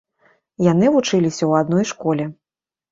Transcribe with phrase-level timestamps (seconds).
[0.71, 2.31] Яны вучыліся ў адной школе.